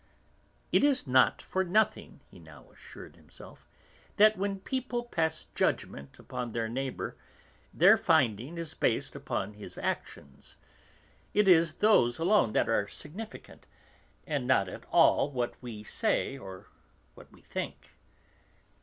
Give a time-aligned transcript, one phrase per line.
[0.71, 3.67] "It is not for nothing," he now assured himself,
[4.17, 7.15] "that when people pass judgment upon their neighbour,
[7.71, 10.57] their finding is based upon his actions.
[11.35, 13.67] It is those alone that are significant,
[14.25, 16.65] and not at all what we say or
[17.13, 17.91] what we think.